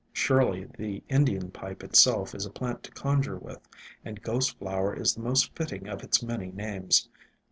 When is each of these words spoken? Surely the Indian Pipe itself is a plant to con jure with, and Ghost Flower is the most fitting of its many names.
Surely 0.13 0.63
the 0.79 1.03
Indian 1.09 1.51
Pipe 1.51 1.83
itself 1.83 2.33
is 2.33 2.47
a 2.47 2.49
plant 2.49 2.81
to 2.81 2.91
con 2.91 3.21
jure 3.21 3.37
with, 3.37 3.59
and 4.03 4.23
Ghost 4.23 4.57
Flower 4.57 4.95
is 4.99 5.13
the 5.13 5.21
most 5.21 5.53
fitting 5.55 5.87
of 5.87 6.01
its 6.03 6.23
many 6.23 6.47
names. 6.49 7.07